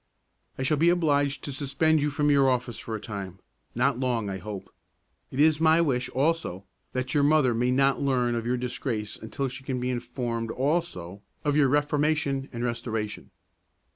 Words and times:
"I 0.57 0.63
shall 0.63 0.77
be 0.77 0.89
obliged 0.89 1.43
to 1.43 1.51
suspend 1.51 2.01
you 2.01 2.09
from 2.09 2.31
your 2.31 2.49
office 2.49 2.79
for 2.79 2.95
a 2.95 2.99
time; 2.99 3.37
not 3.75 3.99
long, 3.99 4.31
I 4.31 4.39
hope. 4.39 4.73
It 5.29 5.39
is 5.39 5.61
my 5.61 5.79
wish, 5.79 6.09
also, 6.09 6.65
that 6.93 7.13
your 7.13 7.21
mother 7.21 7.53
may 7.53 7.69
not 7.69 8.01
learn 8.01 8.33
of 8.33 8.43
your 8.43 8.57
disgrace 8.57 9.15
until 9.15 9.47
she 9.47 9.63
can 9.63 9.79
be 9.79 9.91
informed 9.91 10.49
also 10.49 11.21
of 11.45 11.55
your 11.55 11.67
reformation 11.67 12.49
and 12.51 12.63
restoration." 12.63 13.29